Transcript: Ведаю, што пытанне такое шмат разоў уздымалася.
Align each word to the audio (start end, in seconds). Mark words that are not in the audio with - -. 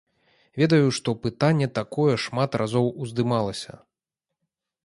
Ведаю, 0.61 0.87
што 0.99 1.13
пытанне 1.25 1.67
такое 1.79 2.13
шмат 2.25 2.51
разоў 2.63 2.91
уздымалася. 3.05 3.73